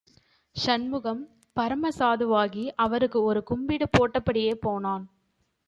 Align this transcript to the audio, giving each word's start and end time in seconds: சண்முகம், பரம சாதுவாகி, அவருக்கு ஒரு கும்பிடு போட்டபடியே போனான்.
சண்முகம், 0.55 1.21
பரம 1.57 1.89
சாதுவாகி, 1.99 2.69
அவருக்கு 2.75 3.23
ஒரு 3.23 3.43
கும்பிடு 3.43 3.87
போட்டபடியே 3.91 4.53
போனான். 4.59 5.05